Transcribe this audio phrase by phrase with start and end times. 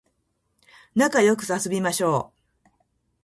[0.95, 2.33] なかよく遊びましょ
[2.65, 2.69] う